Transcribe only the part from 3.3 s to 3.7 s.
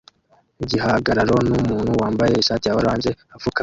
apfukamye